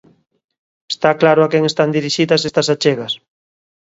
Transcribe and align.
Está 0.93 1.09
claro 1.21 1.41
a 1.43 1.51
quen 1.51 1.63
están 1.67 1.89
dirixidas 1.97 2.45
estas 2.49 2.67
achegas. 2.73 3.13